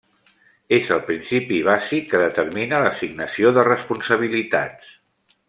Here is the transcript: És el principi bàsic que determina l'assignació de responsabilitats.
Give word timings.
És 0.77 0.87
el 0.95 1.03
principi 1.09 1.59
bàsic 1.67 2.07
que 2.13 2.21
determina 2.23 2.81
l'assignació 2.87 3.53
de 3.59 3.67
responsabilitats. 3.69 4.99